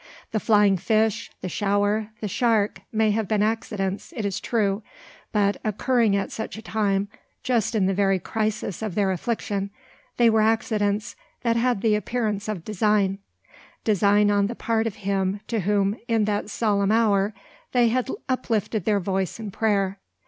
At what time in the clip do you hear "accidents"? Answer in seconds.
3.43-4.11, 10.41-11.15